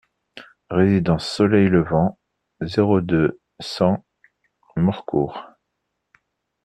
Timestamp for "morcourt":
4.75-5.45